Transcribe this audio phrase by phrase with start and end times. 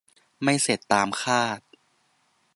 [0.43, 1.59] ไม่เสร็จตามคาด